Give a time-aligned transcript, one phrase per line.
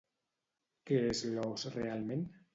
[0.91, 2.27] Què és l'os realment?